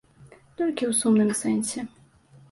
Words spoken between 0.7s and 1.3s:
ў сумным